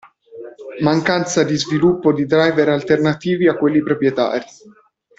Mancanza 0.79 1.43
di 1.43 1.55
sviluppo 1.55 2.11
di 2.11 2.25
driver 2.25 2.69
alternativi 2.69 3.47
a 3.47 3.55
quelli 3.55 3.83
proprietari. 3.83 4.43